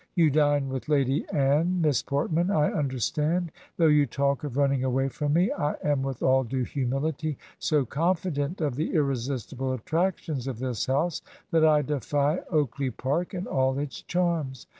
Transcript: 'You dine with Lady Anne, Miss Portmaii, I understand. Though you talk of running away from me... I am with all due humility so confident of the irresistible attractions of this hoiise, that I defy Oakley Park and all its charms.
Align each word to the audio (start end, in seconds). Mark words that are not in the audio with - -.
'You 0.15 0.31
dine 0.31 0.69
with 0.69 0.89
Lady 0.89 1.27
Anne, 1.31 1.79
Miss 1.79 2.01
Portmaii, 2.01 2.49
I 2.49 2.71
understand. 2.71 3.51
Though 3.77 3.85
you 3.85 4.07
talk 4.07 4.43
of 4.43 4.57
running 4.57 4.83
away 4.83 5.09
from 5.09 5.33
me... 5.33 5.51
I 5.51 5.75
am 5.83 6.01
with 6.01 6.23
all 6.23 6.43
due 6.43 6.63
humility 6.63 7.37
so 7.59 7.85
confident 7.85 8.61
of 8.61 8.77
the 8.77 8.95
irresistible 8.95 9.73
attractions 9.73 10.47
of 10.47 10.57
this 10.57 10.87
hoiise, 10.87 11.21
that 11.51 11.63
I 11.63 11.83
defy 11.83 12.39
Oakley 12.49 12.89
Park 12.89 13.35
and 13.35 13.45
all 13.45 13.77
its 13.77 14.01
charms. 14.01 14.65